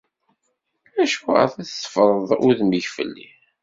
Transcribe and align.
Acuɣer 1.03 1.49
i 1.61 1.63
tteffreḍ 1.65 2.29
udem-ik 2.47 2.87
fell-i? 2.95 3.29